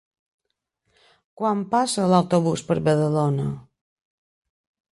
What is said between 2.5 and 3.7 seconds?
per Badalona?